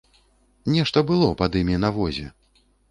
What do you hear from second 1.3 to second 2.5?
пад імі на возе.